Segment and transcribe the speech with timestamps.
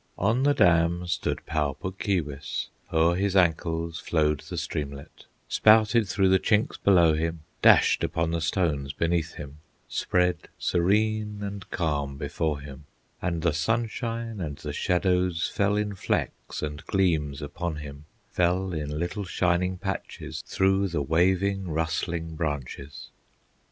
[0.17, 6.29] On the dam stood Pau Puk Keewis, O'er his ankles flowed the streamlet, Spouted through
[6.29, 12.61] the chinks below him, Dashed upon the stones beneath him, Spread serene and calm before
[12.61, 12.85] him,
[13.21, 18.97] And the sunshine and the shadows Fell in flecks and gleams upon him, Fell in
[18.97, 23.09] little shining patches, Through the waving, rustling branches.